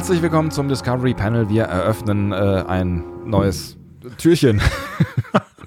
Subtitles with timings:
[0.00, 1.50] Herzlich willkommen zum Discovery Panel.
[1.50, 3.76] Wir eröffnen äh, ein neues
[4.16, 4.62] Türchen.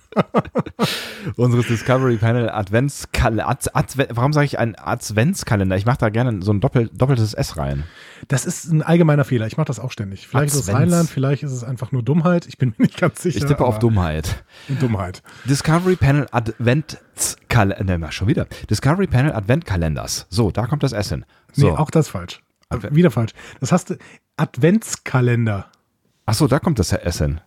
[1.35, 3.47] Unseres Discovery Panel Adventskalender.
[3.47, 5.77] Ad, Adve warum sage ich ein Adventskalender?
[5.77, 7.83] Ich mache da gerne so ein doppel, doppeltes S rein.
[8.27, 9.45] Das ist ein allgemeiner Fehler.
[9.45, 10.27] Ich mache das auch ständig.
[10.27, 10.81] Vielleicht ist es Advents.
[10.81, 12.47] Rheinland, vielleicht ist es einfach nur Dummheit.
[12.47, 13.37] Ich bin mir nicht ganz sicher.
[13.37, 14.43] Ich tippe auf Dummheit.
[14.79, 15.21] Dummheit.
[15.45, 17.99] Discovery Panel Adventskalender.
[17.99, 18.47] Mal schon wieder.
[18.67, 20.25] Discovery Panel Adventkalenders.
[20.31, 21.23] So, da kommt das S hin.
[21.51, 21.67] So.
[21.67, 22.41] Nee, auch das falsch.
[22.91, 23.31] Wieder falsch.
[23.59, 23.97] Das hast du
[24.37, 25.67] Adventskalender.
[26.25, 27.41] Ach so, da kommt das S hin.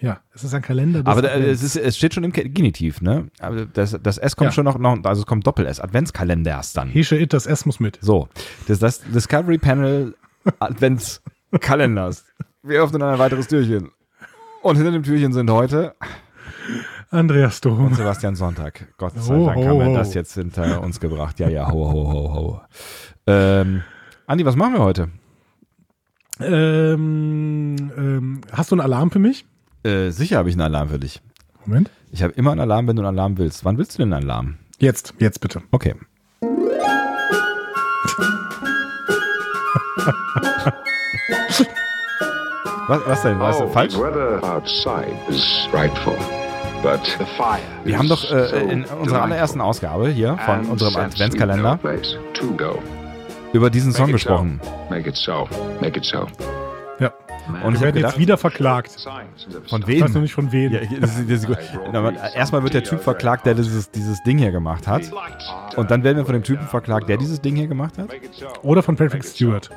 [0.00, 1.02] Ja, es ist ein Kalender.
[1.04, 3.28] Aber es, ist, es steht schon im Genitiv, ne?
[3.40, 4.52] Aber das, das S kommt Ja.
[4.52, 5.80] schon noch, noch, also es kommt Doppel-S.
[5.80, 6.88] Adventskalenders dann.
[6.88, 7.98] Hesche It, das S muss mit.
[8.00, 8.28] So,
[8.68, 10.14] das, das Discovery Panel
[10.60, 12.24] Adventskalenders.
[12.62, 13.90] Wir öffnen ein weiteres Türchen.
[14.62, 15.94] Und hinter dem Türchen sind heute
[17.10, 17.86] Andreas Dom.
[17.86, 18.86] und Sebastian Sonntag.
[18.98, 19.94] Gott sei Ho, Dank ho, haben wir ho.
[19.94, 21.40] das jetzt hinter uns gebracht.
[21.40, 22.60] Ja, ja, ho, ho, ho, ho.
[23.26, 23.82] Ähm,
[24.28, 25.08] Andi, was machen wir heute?
[26.40, 29.46] Ähm, ähm, hast du einen Alarm für mich?
[29.84, 31.22] Äh, sicher habe ich einen Alarm für dich.
[31.64, 31.90] Moment.
[32.12, 33.64] Ich habe immer einen Alarm, wenn du einen Alarm willst.
[33.64, 34.58] Wann willst du denn einen Alarm?
[34.78, 35.62] Jetzt, jetzt bitte.
[35.70, 35.94] Okay.
[42.88, 43.40] was, was denn?
[43.40, 43.94] Was, Oh, falsch?
[43.94, 46.16] The weather outside is frightful,
[46.82, 47.60] but the fire.
[47.84, 51.78] Wir haben doch äh, in unserer allerersten Ausgabe hier von unserem Adventskalender
[53.52, 54.60] über diesen Song gesprochen.
[54.90, 55.48] Make it so.
[55.80, 56.26] Make it so.
[56.98, 57.12] Ja.
[57.64, 58.94] Und ich gedacht, jetzt wieder verklagt.
[59.68, 60.22] von Ich weiß noch wem?
[60.22, 60.72] nicht von wem.
[60.72, 64.52] Ja, das ist, das ist Erstmal wird der Typ verklagt, der dieses, dieses Ding hier
[64.52, 65.02] gemacht hat.
[65.76, 68.08] Und dann werden wir von dem Typen verklagt, der dieses Ding hier gemacht hat?
[68.62, 69.70] Oder von Patrick Stewart.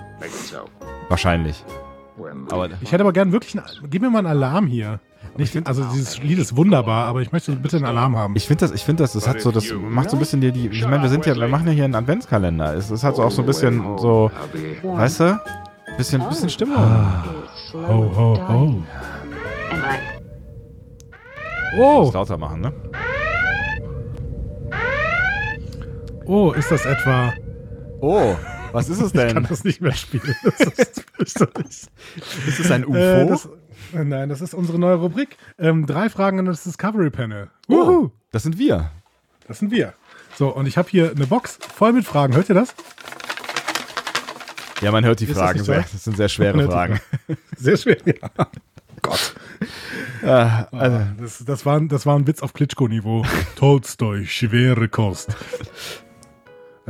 [1.08, 1.64] Wahrscheinlich.
[2.50, 5.00] Aber Ich hätte aber gern wirklich einen, gib mir mal einen Alarm hier.
[5.38, 8.36] Nicht, also dieses Lied ist wunderbar, aber ich möchte bitte einen Alarm haben.
[8.36, 10.52] ich finde das, ich finde das, das hat so, das macht so ein bisschen die,
[10.52, 12.76] die ich meine, wir sind ja, wir machen ja hier einen Adventskalender.
[12.76, 15.40] Es ist halt so auch so ein bisschen so, be weißt du?
[15.98, 16.78] Bisschen, bisschen Stimmung.
[17.74, 18.84] Ho, ho, ho.
[19.72, 19.76] I
[21.80, 22.74] Oh, Das lauter machen, ne?
[26.26, 27.34] oh, ist das etwa.
[28.02, 28.36] Oh,
[28.74, 29.46] was ist es Ich kann denn?
[29.48, 30.36] das nicht mehr spielen.
[30.44, 31.88] Das ist fürchterlich.
[32.48, 32.96] Ist es ein UFO?
[32.98, 33.50] Äh, das,
[33.94, 35.38] nein, das ist unsere neue Rubrik.
[35.60, 37.50] Ähm, drei Fragen an das Discovery Panel.
[37.68, 38.12] oh, Wuhu.
[38.32, 38.92] das sind wir.
[39.48, 39.94] Das sind wir.
[40.38, 42.36] So, und ich habe hier eine Box voll mit Fragen.
[42.36, 42.74] Hört ihr das?
[44.82, 45.66] Ja, man hört die das Fragen so?
[45.66, 45.82] sehr.
[45.92, 47.00] Das sind sehr schwere Fragen.
[47.58, 47.98] Sehr schwer.
[48.06, 48.30] Ja.
[49.02, 49.36] Gott.
[50.24, 53.26] Ah, also, Das, das, war, ein- das war ein Witz auf Klitschko-Niveau.
[53.56, 55.36] Tolstoi, schwere Kost.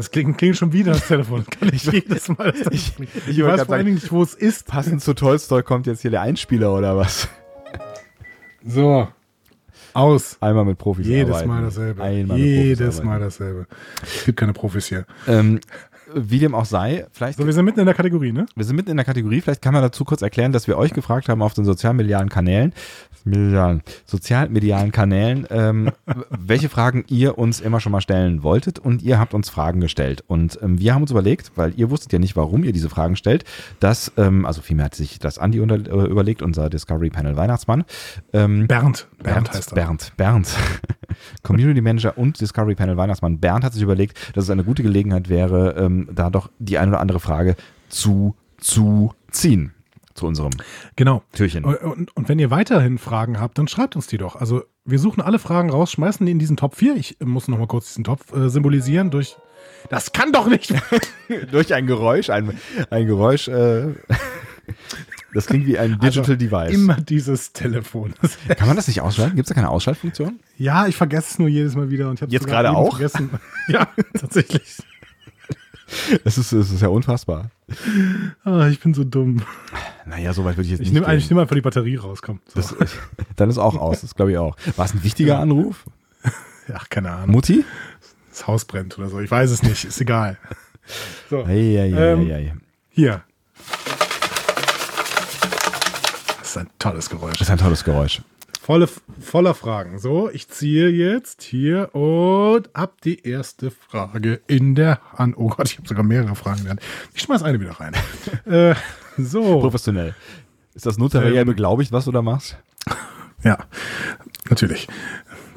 [0.02, 1.46] Das klingt, klingt schon wieder das Telefon.
[1.46, 2.52] Das kann ich jedes Mal.
[2.72, 4.66] Ich, ich, ich weiß vor allen Dingen nicht, wo es ist.
[4.66, 7.28] passend zu Tolstoi kommt jetzt hier der Einspieler oder was?
[8.66, 9.08] So.
[9.94, 10.38] Aus.
[10.42, 11.50] Einmal mit Profis Jedes arbeiten.
[11.50, 12.02] Mal dasselbe.
[12.02, 13.04] Einmal Jedes.
[13.04, 13.68] Mal dasselbe.
[14.02, 15.06] Es gibt keine Profis hier.
[15.28, 15.60] Ähm,
[16.16, 18.46] wie dem auch sei, vielleicht So, wir sind mitten in der Kategorie, ne?
[18.56, 19.42] Wir sind mitten in der Kategorie.
[19.42, 22.74] Vielleicht kann man dazu kurz erklären, dass wir euch gefragt haben auf den sozialmedialen Kanälen,
[23.24, 25.92] medialen, sozialmedialen Kanälen, ähm,
[26.30, 28.80] welche Fragen ihr uns immer schon mal stellen wolltet.
[28.80, 30.24] Und ihr habt uns Fragen gestellt.
[30.28, 33.16] Und ähm, wir haben uns überlegt, weil ihr wusstet ja nicht, warum ihr diese Fragen
[33.16, 33.44] stellt,
[33.80, 37.84] dass, ähm, also vielmehr hat sich das Andi unter, äh, überlegt, unser Discovery Panel Weihnachtsmann.
[38.34, 39.08] Ähm, Bernd.
[39.18, 39.76] Bernd, Bernd, heißt er.
[39.76, 40.56] Bernd, Bernd.
[41.44, 43.40] Community Manager und Discovery Panel Weihnachtsmann.
[43.40, 46.92] Bernd hat sich überlegt, dass es eine gute Gelegenheit wäre, ähm, da doch die eine
[46.92, 47.56] oder andere Frage
[47.90, 49.74] zu, zu ziehen.
[50.14, 50.52] Zu unserem
[50.98, 51.24] Genau.
[51.32, 51.64] Türchen.
[51.64, 54.36] Und, und, wenn ihr weiterhin Fragen habt, dann schreibt uns die doch.
[54.36, 56.98] Also wir suchen alle Fragen raus, schmeißen die in diesen Top 4.
[56.98, 59.38] Ich muss noch mal kurz diesen Topf äh, symbolisieren durch.
[59.90, 60.74] Das kann doch nicht.
[61.52, 62.58] Durch ein Geräusch, ein,
[62.90, 63.94] ein Geräusch, äh,
[65.34, 66.54] das klingt wie ein Digital Device.
[66.54, 68.14] Also Immer dieses Telefon.
[68.58, 69.36] Kann man das nicht ausschalten?
[69.36, 70.40] Gibt es da keine Ausschaltfunktion?
[70.58, 72.10] ja, ich vergesse es nur jedes Mal wieder.
[72.10, 72.98] Und ich Jetzt gerade auch?
[72.98, 73.30] Vergessen.
[73.68, 73.88] Ja,
[74.20, 74.78] tatsächlich.
[76.24, 77.52] Das ist, das ist ja unfassbar.
[78.46, 79.42] Ah, ich bin so dumm.
[80.06, 81.18] Naja, so weit würde ich jetzt Ich nicht nehme gehen.
[81.18, 82.22] ich nehm einfach die Batterie raus.
[82.22, 82.40] Komm.
[82.48, 82.62] So.
[82.62, 82.76] das,
[83.36, 84.56] Dann ist auch aus, das glaube ich auch.
[84.78, 85.86] War es ein wichtiger Anruf?
[86.74, 87.32] Ach, keine Ahnung.
[87.32, 87.66] Mutti?
[88.30, 89.20] Das Haus brennt oder so.
[89.20, 89.84] Ich weiß es nicht.
[89.86, 90.38] Ist egal.
[91.30, 93.24] So, Ei, ei, ei, Ähm, hier.
[96.52, 97.38] Ist ein tolles Geräusch.
[97.38, 98.22] Das ist ein tolles Geräusch.
[98.62, 98.88] Volle,
[99.20, 100.00] voller Fragen.
[100.00, 105.36] So, ich ziehe jetzt hier und hab die erste Frage in der Hand.
[105.38, 106.82] Oh Gott, ich habe sogar mehrere Fragen Hand.
[107.14, 107.94] Ich schmeiß eine wieder rein.
[108.46, 108.76] äh,
[109.18, 110.14] so, Professionell.
[110.74, 112.58] Ist das notariell Ähm, beglaubigt, was du da machst?
[113.44, 113.58] ja,
[114.50, 114.88] natürlich.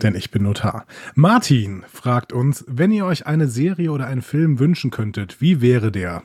[0.03, 0.87] Denn ich bin Notar.
[1.15, 5.93] Martin fragt uns, wenn ihr euch eine Serie oder einen Film wünschen könntet, wie wäre
[5.93, 6.23] der?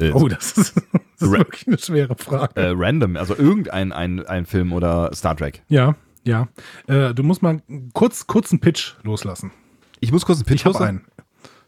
[0.00, 0.82] Äh, Oh, das ist,
[1.22, 2.60] das ist wirklich eine schwere Frage.
[2.60, 5.62] äh, random, also irgendein ein, ein Film oder Star Trek.
[5.68, 6.48] Ja, ja.
[6.86, 7.60] Äh, du musst mal
[7.94, 9.50] kurz, kurz einen Pitch loslassen.
[10.00, 10.88] Ich muss kurz einen Pitch Ich habe loslassen.
[10.98, 11.06] einen.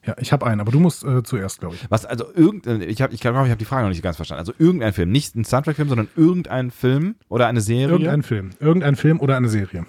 [0.06, 1.86] Ja, ich habe einen, aber du musst äh, zuerst, glaube ich.
[1.88, 4.40] Was, also irgendein, ich habe, ich glaube, ich habe die Frage noch nicht ganz verstanden.
[4.40, 7.88] Also irgendein Film, nicht ein Star Trek-Film, sondern irgendein Film oder eine Serie.
[7.88, 8.50] Irgendein Film.
[8.60, 9.86] Irgendein Film oder eine Serie.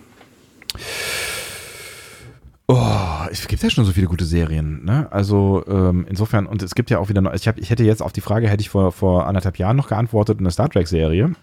[2.68, 5.08] Oh, es gibt ja schon so viele gute Serien, ne?
[5.12, 8.02] Also ähm, insofern, und es gibt ja auch wieder noch, ich, hab, ich hätte jetzt
[8.02, 11.36] auf die Frage, hätte ich vor, vor anderthalb Jahren noch geantwortet, eine Star Trek-Serie.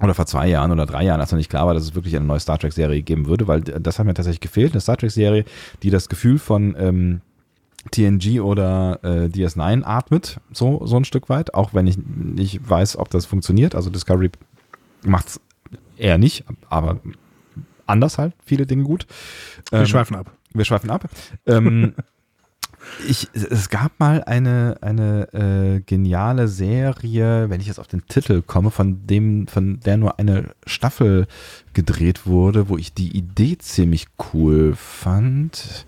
[0.00, 2.14] Oder vor zwei Jahren oder drei Jahren, als noch nicht klar war, dass es wirklich
[2.16, 4.72] eine neue Star Trek-Serie geben würde, weil das hat mir tatsächlich gefehlt.
[4.72, 5.44] Eine Star Trek-Serie,
[5.82, 7.20] die das Gefühl von ähm,
[7.92, 12.98] TNG oder äh, DS9 atmet, so, so ein Stück weit, auch wenn ich nicht weiß,
[12.98, 13.74] ob das funktioniert.
[13.74, 14.30] Also Discovery
[15.04, 15.40] macht es
[15.96, 17.00] eher nicht, aber
[17.86, 19.06] anders halt, viele Dinge gut.
[19.70, 20.30] Wir Ähm, schweifen ab.
[20.52, 21.08] wir schweifen ab.
[21.46, 21.94] Ähm,
[23.08, 28.42] ich, es gab mal eine, eine äh, geniale Serie, wenn ich jetzt auf den Titel
[28.42, 31.26] komme, von dem, von der nur eine Staffel
[31.74, 35.86] gedreht wurde, wo ich die Idee ziemlich cool fand.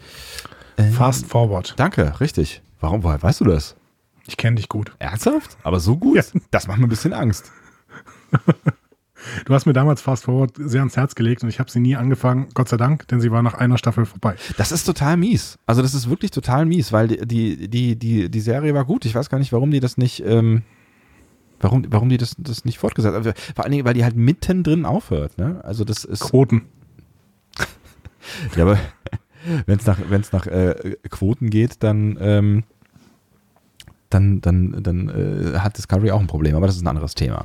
[0.76, 1.74] Ähm, Fast Forward.
[1.76, 2.62] Danke, richtig.
[2.80, 3.74] Warum, woher weißt du das?
[4.26, 4.92] Ich kenne dich gut.
[4.98, 5.56] Ernsthaft?
[5.62, 6.16] Aber so gut?
[6.16, 6.22] Ja.
[6.50, 7.50] Das macht mir ein bisschen Angst.
[9.44, 11.96] Du hast mir damals Fast Forward sehr ans Herz gelegt und ich habe sie nie
[11.96, 14.36] angefangen, Gott sei Dank, denn sie war nach einer Staffel vorbei.
[14.56, 15.58] Das ist total mies.
[15.66, 19.04] Also das ist wirklich total mies, weil die, die, die, die, Serie war gut.
[19.04, 20.62] Ich weiß gar nicht, warum die das nicht, ähm,
[21.60, 23.32] warum, warum die das, das nicht fortgesetzt haben.
[23.54, 25.38] Vor allen Dingen, weil die halt mittendrin aufhört.
[25.38, 25.60] Ne?
[25.64, 26.66] Also das ist, Quoten.
[28.56, 28.78] ja, aber
[29.66, 32.64] wenn es nach, wenn's nach äh, Quoten geht, dann, ähm,
[34.10, 37.44] dann, dann, dann äh, hat Discovery auch ein Problem, aber das ist ein anderes Thema.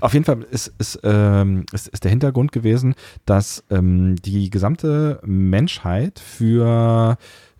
[0.00, 2.94] Auf jeden Fall ist, ist, ähm, ist, ist der Hintergrund gewesen,
[3.26, 7.16] dass ähm, die gesamte Menschheit für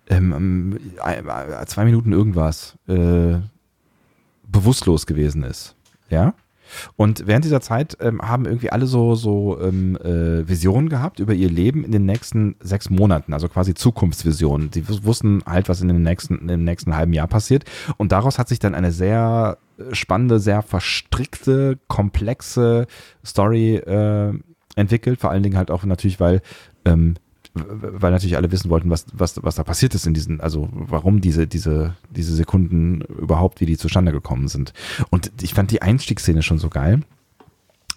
[0.09, 3.37] ähm, äh, zwei Minuten irgendwas äh,
[4.47, 5.75] bewusstlos gewesen ist.
[6.09, 6.33] Ja.
[6.95, 11.33] Und während dieser Zeit ähm, haben irgendwie alle so, so ähm, äh, Visionen gehabt über
[11.33, 14.71] ihr Leben in den nächsten sechs Monaten, also quasi Zukunftsvisionen.
[14.73, 17.65] Sie wus- wussten halt, was in den nächsten, im nächsten halben Jahr passiert.
[17.97, 22.87] Und daraus hat sich dann eine sehr äh, spannende, sehr verstrickte, komplexe
[23.25, 24.33] Story äh,
[24.75, 25.19] entwickelt.
[25.19, 26.41] Vor allen Dingen halt auch natürlich, weil
[26.85, 27.15] ähm,
[27.67, 31.21] weil natürlich alle wissen wollten, was, was, was da passiert ist in diesen, also warum
[31.21, 34.73] diese, diese, diese Sekunden überhaupt, wie die zustande gekommen sind.
[35.09, 37.01] Und ich fand die Einstiegsszene schon so geil,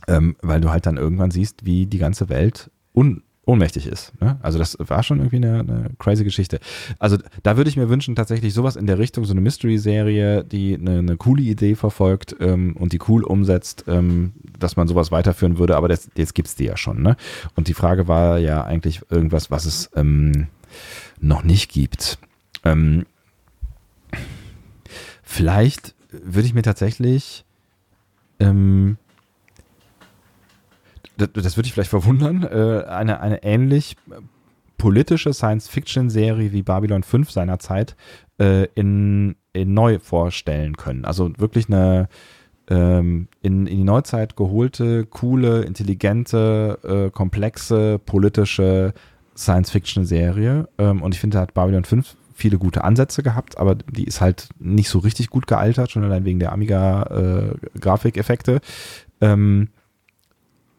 [0.09, 4.13] ähm, weil du halt dann irgendwann siehst, wie die ganze Welt un, ohnmächtig ist.
[4.21, 4.39] Ne?
[4.41, 6.61] Also das war schon irgendwie eine, eine crazy Geschichte.
[6.99, 10.75] Also da würde ich mir wünschen, tatsächlich sowas in der Richtung, so eine Mystery-Serie, die
[10.75, 15.59] eine, eine coole Idee verfolgt ähm, und die cool umsetzt, ähm, dass man sowas weiterführen
[15.59, 17.03] würde, aber das, jetzt gibt's die ja schon.
[17.03, 17.17] Ne?
[17.57, 20.47] Und die Frage war ja eigentlich irgendwas, was es ähm,
[21.21, 22.19] noch nicht gibt.
[22.65, 23.07] Ähm,
[25.25, 27.45] vielleicht würde ich mir tatsächlich
[28.39, 28.99] ähm,
[31.27, 33.97] das, das würde ich vielleicht verwundern, äh, eine, eine ähnlich
[34.79, 37.97] politische Science-Fiction-Serie wie Babylon 5 seinerzeit
[38.39, 41.05] äh, in, in neu vorstellen können.
[41.05, 42.09] Also wirklich eine
[42.69, 48.95] ähm, in, in die Neuzeit geholte, coole, intelligente, äh, komplexe, politische
[49.37, 50.69] Science-Fiction-Serie.
[50.79, 54.21] Ähm, und ich finde, da hat Babylon 5 viele gute Ansätze gehabt, aber die ist
[54.21, 58.61] halt nicht so richtig gut gealtert, schon allein wegen der Amiga-Grafikeffekte.
[59.21, 59.69] ähm,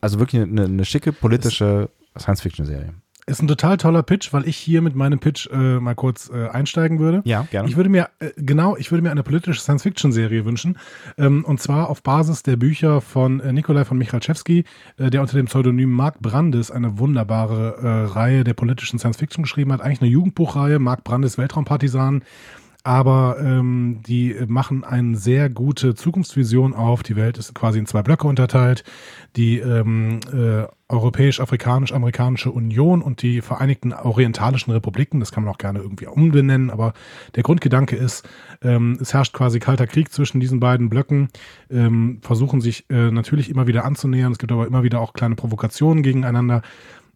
[0.03, 2.93] also wirklich eine, eine schicke politische Science-Fiction-Serie.
[3.25, 6.49] Ist ein total toller Pitch, weil ich hier mit meinem Pitch äh, mal kurz äh,
[6.49, 7.21] einsteigen würde.
[7.23, 7.69] Ja, gerne.
[7.69, 10.77] Ich würde mir, äh, genau, ich würde mir eine politische Science-Fiction-Serie wünschen.
[11.17, 14.65] Ähm, und zwar auf Basis der Bücher von äh, Nikolai von Michalczewski,
[14.97, 19.71] äh, der unter dem Pseudonym Mark Brandes eine wunderbare äh, Reihe der politischen Science-Fiction geschrieben
[19.71, 19.79] hat.
[19.79, 22.23] Eigentlich eine Jugendbuchreihe, Mark Brandes Weltraumpartisan.
[22.83, 27.01] Aber ähm, die machen eine sehr gute Zukunftsvision auf.
[27.01, 28.83] Die Welt ist quasi in zwei Blöcke unterteilt.
[29.37, 35.79] Die ähm, äh, Europäisch-Afrikanisch-Amerikanische Union und die Vereinigten Orientalischen Republiken, das kann man auch gerne
[35.79, 36.93] irgendwie umbenennen, aber
[37.35, 38.27] der Grundgedanke ist,
[38.61, 41.29] ähm, es herrscht quasi kalter Krieg zwischen diesen beiden Blöcken,
[41.71, 45.35] ähm, versuchen sich äh, natürlich immer wieder anzunähern, es gibt aber immer wieder auch kleine
[45.35, 46.61] Provokationen gegeneinander.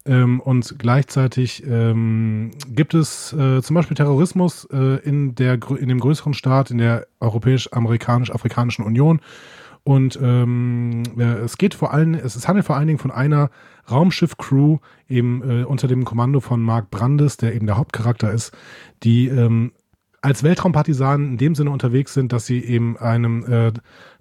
[0.07, 5.99] Ähm, und gleichzeitig ähm, gibt es äh, zum Beispiel Terrorismus äh, in, der, in dem
[5.99, 9.19] größeren Staat, in der Europäisch-Amerikanisch-Afrikanischen Union.
[9.83, 13.49] Und ähm, äh, es geht vor allem, es, es handelt vor allen Dingen von einer
[13.89, 18.51] Raumschiff-Crew, eben äh, unter dem Kommando von Mark Brandes, der eben der Hauptcharakter ist,
[19.03, 19.71] die ähm,
[20.21, 23.71] als Weltraumpartisanen in dem Sinne unterwegs sind, dass sie eben einem äh,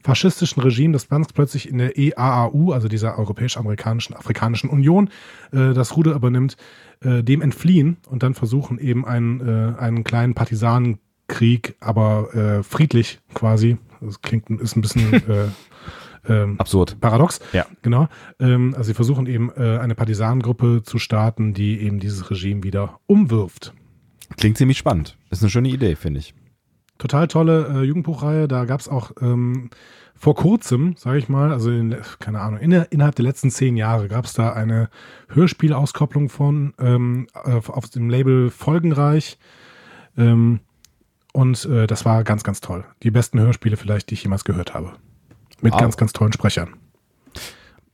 [0.03, 5.09] faschistischen Regime, das ganz plötzlich in der EAAU, also dieser Europäisch-Amerikanischen Afrikanischen Union,
[5.53, 6.57] äh, das Ruder übernimmt,
[7.01, 13.21] äh, dem entfliehen und dann versuchen eben einen, äh, einen kleinen Partisanenkrieg, aber äh, friedlich
[13.35, 15.49] quasi, das klingt, ist ein bisschen äh,
[16.29, 17.01] ähm, Absurd.
[17.01, 17.67] paradox, Ja.
[17.83, 18.09] genau.
[18.41, 23.01] Ähm, also sie versuchen eben äh, eine Partisanengruppe zu starten, die eben dieses Regime wieder
[23.07, 23.73] umwirft.
[24.37, 25.17] Klingt ziemlich spannend.
[25.31, 26.35] Ist eine schöne Idee, finde ich.
[26.99, 28.49] total tolle äh, Jugendbuchreihe.
[28.49, 29.71] Da gab es auch ähm,
[30.15, 34.09] vor kurzem, sage ich mal, also in, keine Ahnung, in, innerhalb der letzten zehn Jahre
[34.09, 34.89] gab es da eine
[35.29, 39.39] Hörspielauskopplung von ähm, auf, auf dem Label Folgenreich.
[40.17, 40.61] Ähm,
[41.35, 42.85] und äh, das war ganz, ganz toll.
[43.03, 44.95] Die besten Hörspiele vielleicht, die ich jemals gehört habe.
[45.61, 45.81] Mit Wow.
[45.81, 46.75] ganz, ganz tollen Sprechern.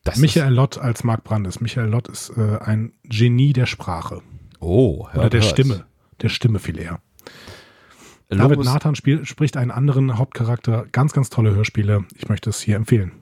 [0.04, 1.60] Das Michael Lott als Mark Brandes.
[1.60, 4.20] Michael Lott ist äh, ein Genie der Sprache.
[4.60, 5.50] Oh, hört, Oder der hört.
[5.50, 5.84] Stimme.
[6.22, 7.00] Der Stimme viel eher.
[8.28, 10.86] David Lobos, Nathan spiel, spricht einen anderen Hauptcharakter.
[10.92, 12.04] Ganz, ganz tolle Hörspiele.
[12.16, 13.12] Ich möchte es hier empfehlen.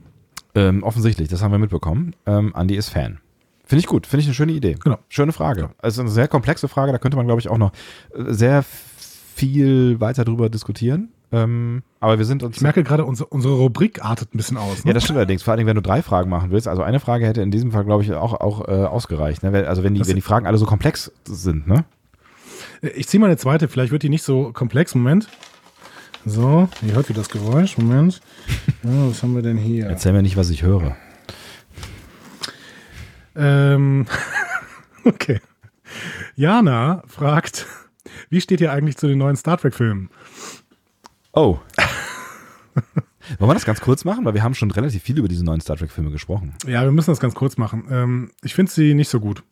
[0.55, 2.15] ähm, offensichtlich, das haben wir mitbekommen.
[2.27, 3.19] Ähm, Andi ist Fan.
[3.65, 4.77] Finde ich gut, finde ich eine schöne Idee.
[4.83, 4.99] Genau.
[5.09, 5.71] Schöne Frage.
[5.79, 7.73] Also eine sehr komplexe Frage, da könnte man, glaube ich, auch noch
[8.15, 11.11] äh, sehr viel weiter drüber diskutieren.
[11.33, 12.57] Ähm, aber wir sind uns.
[12.57, 14.85] Ich merke gerade, unsere, unsere Rubrik artet ein bisschen aus.
[14.85, 14.91] Ne?
[14.91, 15.45] Ja, das stimmt allerdings.
[15.45, 16.67] Vor allem, wenn du drei Fragen machen willst.
[16.67, 19.45] Also eine Frage hätte in diesem Fall, glaube ich, auch, auch äh, ausgereicht.
[19.45, 19.67] Ne?
[19.69, 21.85] Also wenn die, Das- wenn die Fragen alle so komplex sind, ne?
[22.83, 23.69] Ich ziehe mal eine zweite.
[23.69, 24.95] Vielleicht wird die nicht so komplex.
[24.95, 25.29] Moment.
[26.25, 27.79] So, ihr hört wieder das Geräusch.
[27.79, 28.21] Moment.
[28.83, 29.85] Ja, was haben wir denn hier?
[29.85, 30.97] Erzähl mir nicht, was ich höre.
[33.37, 34.07] Ähm,
[35.05, 35.39] okay.
[36.35, 37.67] Jana fragt,
[38.31, 40.09] wie steht ihr eigentlich zu den neuen Star Trek-Filmen?
[41.35, 41.59] Oh.
[43.39, 44.25] Wollen wir das ganz kurz machen?
[44.25, 46.55] Weil wir haben schon relativ viel über diese neuen Star Trek-Filme gesprochen.
[46.67, 47.85] Ja, wir müssen das ganz kurz machen.
[47.91, 49.43] Ähm, ich finde sie nicht so gut.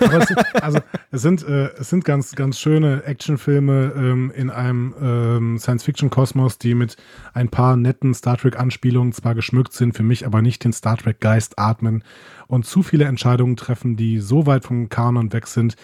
[0.00, 0.78] Es, also
[1.10, 6.74] es sind, äh, es sind ganz, ganz schöne Actionfilme ähm, in einem ähm, Science-Fiction-Kosmos, die
[6.74, 6.96] mit
[7.34, 11.58] ein paar netten Star Trek-Anspielungen zwar geschmückt sind, für mich aber nicht den Star Trek-Geist
[11.58, 12.04] atmen
[12.46, 15.76] und zu viele Entscheidungen treffen, die so weit vom Kanon weg sind,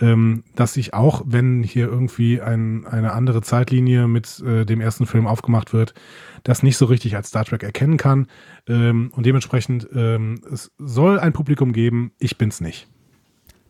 [0.00, 5.06] ähm, dass ich auch, wenn hier irgendwie ein, eine andere Zeitlinie mit äh, dem ersten
[5.06, 5.94] Film aufgemacht wird,
[6.42, 8.26] das nicht so richtig als Star Trek erkennen kann.
[8.68, 12.88] Ähm, und dementsprechend, ähm, es soll ein Publikum geben, ich bin's nicht.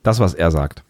[0.04, 0.84] Das, was er sagt.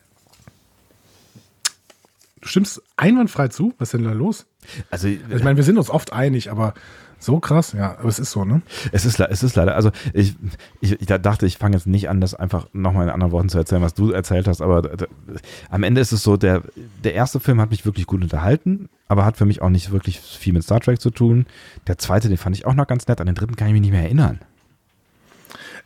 [2.43, 3.73] Du stimmst einwandfrei zu?
[3.79, 4.45] Was ist denn da los?
[4.91, 6.75] Also, Also ich meine, wir sind uns oft einig, aber
[7.19, 8.61] so krass, ja, aber es ist so, ne?
[8.93, 10.37] Es ist, es ist leider, also ich,
[10.83, 13.57] ich, ich dachte, ich fange jetzt nicht an, das einfach nochmal in anderen Worten zu
[13.57, 15.07] erzählen, was du erzählt hast, aber d- d-
[15.71, 16.63] am Ende ist es so, der,
[17.03, 20.21] der erste Film hat mich wirklich gut unterhalten, aber hat für mich auch nicht wirklich
[20.21, 21.47] viel mit Star Trek zu tun.
[21.87, 23.81] Der zweite, den fand ich auch noch ganz nett, an den dritten kann ich mich
[23.83, 24.41] nicht mehr erinnern.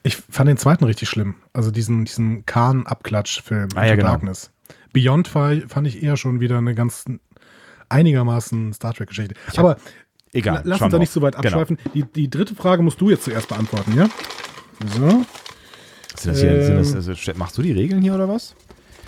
[0.03, 1.37] Ich fand den zweiten richtig schlimm.
[1.53, 4.09] Also diesen, diesen Kahn-Abklatsch-Film, Ah, ja, genau.
[4.09, 4.51] Darkness.
[4.93, 7.05] Beyond war, fand ich eher schon wieder eine ganz
[7.89, 9.35] einigermaßen Star Trek-Geschichte.
[9.57, 9.77] Aber
[10.33, 10.57] Egal.
[10.57, 11.47] la- lass uns da nicht so weit Genau.
[11.47, 11.79] abschweifen.
[11.95, 14.09] Die, die dritte Frage musst du jetzt zuerst beantworten, ja?
[14.95, 15.09] So,
[16.17, 16.97] Sind das hier, sind das, Ähm.
[16.97, 18.55] also, machst du die Regeln hier oder was?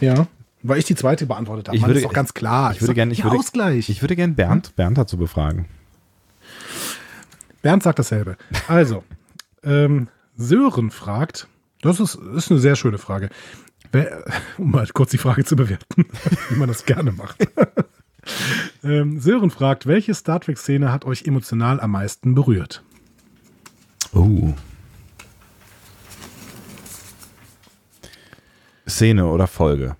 [0.00, 0.26] ja.
[0.62, 1.76] Weil ich die zweite beantwortet habe.
[1.76, 2.72] Ich Mann, würde- ist doch ganz klar.
[2.72, 3.88] Ich würde gerne, ich würde, Ausgleich.
[3.88, 5.64] ich würde gerne Bernd, Bernd dazu befragen.
[7.62, 8.36] Bernd sagt dasselbe.
[8.68, 9.02] Also,
[9.64, 10.08] ähm,
[10.40, 11.48] Sören fragt,
[11.82, 13.28] das ist, ist eine sehr schöne Frage.
[13.92, 14.24] Wer,
[14.58, 16.06] um mal kurz die Frage zu bewerten,
[16.48, 17.36] wie man das gerne macht.
[18.82, 22.82] ähm, Sören fragt, welche Star Trek-Szene hat euch emotional am meisten berührt?
[24.12, 24.54] Oh.
[28.86, 29.94] Szene oder Folge?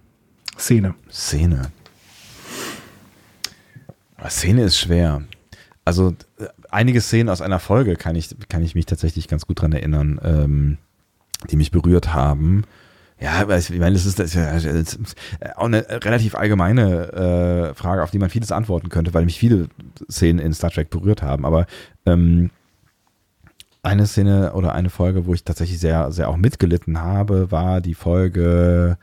[0.57, 0.95] Szene.
[1.11, 1.71] Szene.
[4.17, 5.23] Ah, Szene ist schwer.
[5.91, 9.61] Also äh, einige Szenen aus einer Folge kann ich, kann ich mich tatsächlich ganz gut
[9.61, 10.79] dran erinnern, ähm,
[11.51, 12.63] die mich berührt haben.
[13.19, 15.17] Ja, ich meine, das ist, das ist ist
[15.57, 19.67] auch eine relativ allgemeine äh, Frage, auf die man vieles antworten könnte, weil mich viele
[20.09, 21.45] Szenen in Star Trek berührt haben.
[21.45, 21.67] Aber
[22.07, 22.51] ähm,
[23.83, 27.95] eine Szene oder eine Folge, wo ich tatsächlich sehr, sehr auch mitgelitten habe, war die
[27.95, 28.97] Folge,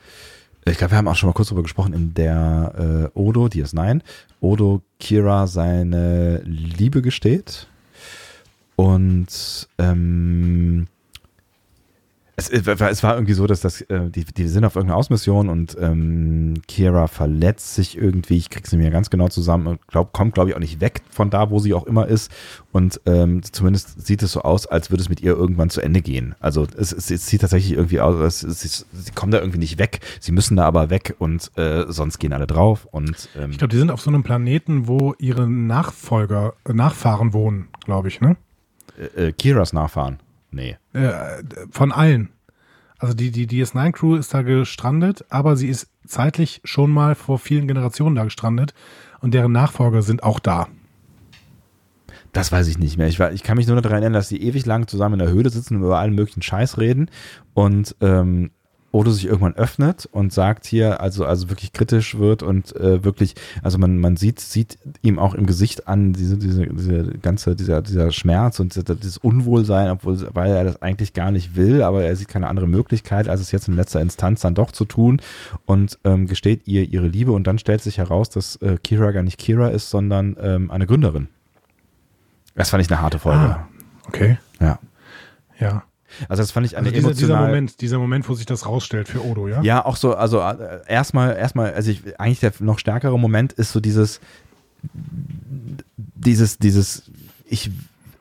[0.71, 3.59] ich glaube, wir haben auch schon mal kurz darüber gesprochen, in der äh, Odo, die
[3.59, 4.03] ist nein,
[4.39, 7.67] Odo Kira seine Liebe gesteht.
[8.75, 10.87] Und ähm,
[12.39, 14.99] es, es war es war irgendwie so, dass das, äh, die, die sind auf irgendeiner
[14.99, 19.87] Ausmission und ähm, Kira verletzt sich irgendwie, ich krieg's nicht mehr ganz genau zusammen und
[19.87, 22.31] glaub, kommt, glaube ich, auch nicht weg von da, wo sie auch immer ist.
[22.71, 26.03] Und ähm, zumindest sieht es so aus, als würde es mit ihr irgendwann zu Ende
[26.03, 26.35] gehen.
[26.39, 30.01] Also es, es, es sieht tatsächlich irgendwie aus, es, sie kommen da irgendwie nicht weg,
[30.19, 32.87] sie müssen da aber weg und äh, sonst gehen alle drauf.
[32.91, 37.33] Und ähm, Ich glaube, die sind auf so einem Planeten, wo ihre Nachfolger, äh, Nachfahren
[37.33, 38.37] wohnen, glaube ich, ne?
[39.15, 40.19] äh, äh, Kiras Nachfahren.
[40.51, 40.77] Nee.
[40.93, 42.29] Äh, von allen.
[42.99, 47.67] Also die, die DS9-Crew ist da gestrandet, aber sie ist zeitlich schon mal vor vielen
[47.67, 48.73] Generationen da gestrandet
[49.19, 50.67] und deren Nachfolger sind auch da.
[52.33, 53.07] Das weiß ich nicht mehr.
[53.07, 55.33] Ich, war, ich kann mich nur daran erinnern, dass die ewig lang zusammen in der
[55.33, 57.09] Höhle sitzen und über allen möglichen Scheiß reden.
[57.53, 58.51] Und ähm,
[58.91, 63.35] Odo sich irgendwann öffnet und sagt hier, also, also wirklich kritisch wird und äh, wirklich,
[63.61, 67.81] also man, man sieht, sieht ihm auch im Gesicht an, diese, diese, diese ganze, dieser,
[67.81, 72.15] dieser Schmerz und dieses Unwohlsein, obwohl, weil er das eigentlich gar nicht will, aber er
[72.15, 75.21] sieht keine andere Möglichkeit, als es jetzt in letzter Instanz dann doch zu tun
[75.65, 79.23] und ähm, gesteht ihr ihre Liebe und dann stellt sich heraus, dass äh, Kira gar
[79.23, 81.27] nicht Kira ist, sondern ähm, eine Gründerin.
[82.55, 83.39] Das fand ich eine harte Folge.
[83.39, 83.67] Ah,
[84.07, 84.39] okay.
[84.59, 84.79] Ja.
[85.59, 85.83] Ja.
[86.29, 87.47] Also das fand ich eine Also dieser, dieser emotional.
[87.47, 89.61] Moment, dieser Moment, wo sich das rausstellt für Odo, ja?
[89.61, 93.71] Ja, auch so, also äh, erstmal, erstmal, also ich, eigentlich der noch stärkere Moment ist
[93.71, 94.19] so dieses,
[96.15, 97.03] dieses, dieses,
[97.45, 97.71] ich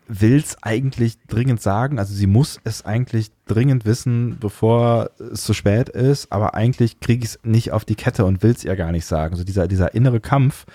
[0.09, 5.89] will's eigentlich dringend sagen, also sie muss es eigentlich dringend wissen, bevor es zu spät
[5.89, 9.07] ist, aber eigentlich kriege ich es nicht auf die Kette und will's ihr gar nicht
[9.07, 9.37] sagen.
[9.37, 10.67] So dieser, dieser innere Kampf,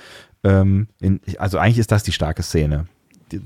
[0.43, 2.87] ähm, in, also eigentlich ist das die starke Szene.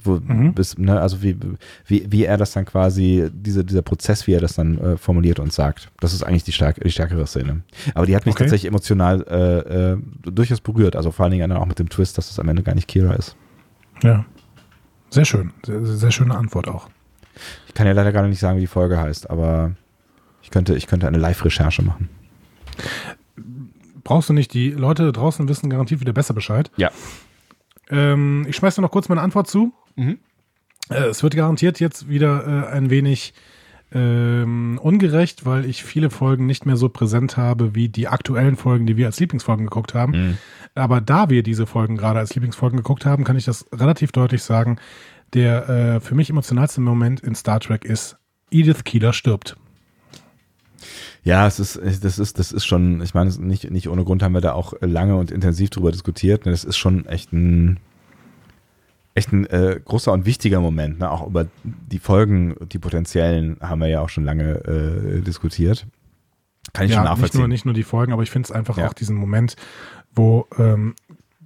[0.04, 0.54] Wo, Mhm.
[0.54, 1.38] bis, ne, also wie,
[1.86, 5.40] wie, wie er das dann quasi, diese, dieser Prozess, wie er das dann äh, formuliert
[5.40, 5.92] und sagt.
[6.00, 7.62] Das ist eigentlich die, stark, die stärkere Szene.
[7.94, 8.44] Aber die hat mich Okay.
[8.46, 9.98] tatsächlich emotional äh, äh,
[10.32, 10.96] durchaus berührt.
[10.96, 12.88] Also vor allen Dingen dann auch mit dem Twist, dass es am Ende gar nicht
[12.88, 13.36] Kira ist.
[14.04, 14.26] Ja.
[15.10, 15.52] Sehr schön.
[15.66, 16.90] Sehr, sehr schöne Antwort auch.
[17.68, 19.72] Ich kann ja leider gar nicht sagen, wie die Folge heißt, aber
[20.42, 22.10] ich könnte, ich könnte eine Live-Recherche machen.
[24.04, 26.70] Brauchst du nicht, die Leute da draußen wissen garantiert wieder besser Bescheid.
[26.78, 26.92] Ja.
[27.90, 29.74] Ähm, ich schmeiß dir noch kurz meine Antwort zu.
[29.96, 30.20] Mhm.
[30.90, 33.34] Äh, es wird garantiert jetzt wieder äh, ein wenig
[33.92, 38.86] ähm, ungerecht, weil ich viele Folgen nicht mehr so präsent habe wie die aktuellen Folgen,
[38.86, 40.12] die wir als Lieblingsfolgen geguckt haben.
[40.12, 40.38] Mhm.
[40.74, 44.44] Aber da wir diese Folgen gerade als Lieblingsfolgen geguckt haben, kann ich das relativ deutlich
[44.44, 44.78] sagen.
[45.34, 48.18] Der äh, für mich emotionalste Moment in Star Trek ist
[48.52, 49.56] Edith Keeler stirbt.
[51.24, 54.34] Ja, es ist, das ist, das ist schon, ich meine, nicht, nicht ohne Grund haben
[54.34, 56.46] wir da auch lange und intensiv drüber diskutiert.
[56.46, 57.80] ne, Das ist schon echt ein,
[59.14, 61.00] echt ein äh, großer und wichtiger Moment.
[61.00, 61.10] Ne?
[61.10, 65.88] Auch über die Folgen, die potenziellen, haben wir ja auch schon lange äh, diskutiert.
[66.74, 67.40] Kann ich schon ja, nicht nachvollziehen.
[67.42, 68.88] nur, nicht nur die Folgen, aber ich finde es einfach Ja.
[68.88, 69.56] auch diesen Moment,
[70.14, 70.96] wo ähm,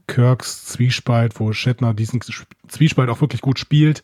[0.08, 2.20] Kirks Zwiespalt, wo Shatner diesen
[2.68, 4.02] Zwiespalt auch wirklich gut spielt.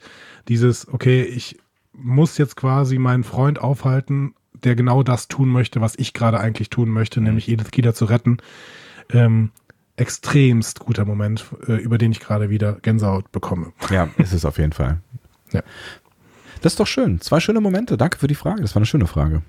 [0.47, 1.57] Dieses, okay, ich
[1.93, 6.69] muss jetzt quasi meinen Freund aufhalten, der genau das tun möchte, was ich gerade eigentlich
[6.69, 7.25] tun möchte, Mhm.
[7.27, 8.37] nämlich Edith Keeler zu retten.
[9.11, 9.51] Ähm,
[9.97, 13.71] extremst guter Moment, äh, über den ich gerade wieder Gänsehaut bekomme.
[13.89, 14.99] Ja, ist es auf jeden Fall.
[15.53, 15.61] Ja.
[16.61, 17.21] Das ist doch schön.
[17.21, 17.95] Zwei schöne Momente.
[17.97, 18.61] Danke für die Frage.
[18.61, 19.41] Das war eine schöne Frage.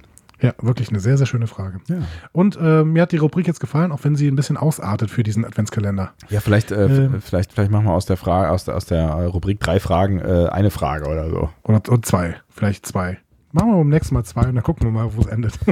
[0.42, 1.80] Ja, wirklich eine sehr, sehr schöne Frage.
[1.88, 1.96] Ja.
[2.32, 5.22] Und äh, mir hat die Rubrik jetzt gefallen, auch wenn sie ein bisschen ausartet für
[5.22, 6.12] diesen Adventskalender.
[6.28, 7.22] Ja, vielleicht, äh, Ähm.
[7.22, 10.48] vielleicht, vielleicht machen wir aus der Frage, aus der, aus der Rubrik drei Fragen äh,
[10.52, 11.48] eine Frage oder so.
[11.62, 13.18] Oder, oder zwei, vielleicht zwei.
[13.56, 15.58] Machen wir beim nächsten Mal zwei und dann gucken wir mal, wo es endet.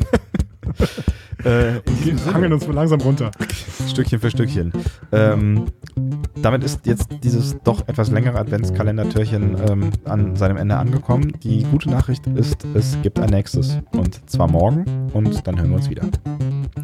[1.44, 3.30] Äh, Wir hangeln uns langsam runter.
[3.86, 4.72] Stückchen für Stückchen.
[5.12, 5.66] Ähm,
[6.40, 11.32] damit ist jetzt dieses doch etwas längere Adventskalender-Türchen ähm, an seinem Ende angekommen.
[11.42, 13.78] Die gute Nachricht ist, es gibt ein nächstes.
[13.92, 14.86] Und zwar morgen.
[15.12, 16.04] Und dann hören wir uns wieder.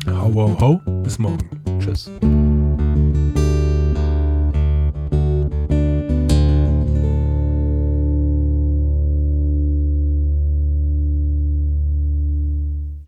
[0.09, 0.81] Ho, ho, ho.
[1.05, 1.39] Bis morgen.
[1.79, 2.11] Tschüss.